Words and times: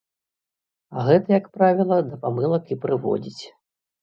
А 0.97 1.03
гэта, 1.07 1.27
як 1.39 1.45
правіла, 1.57 1.99
да 2.09 2.19
памылак 2.25 2.63
і 2.75 2.79
прыводзіць. 2.89 3.43